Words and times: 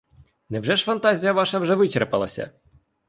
Невже 0.49 0.75
ж 0.75 0.83
фантазія 0.85 1.33
ваша 1.33 1.59
вже 1.59 1.75
вичерпалася? 1.75 2.51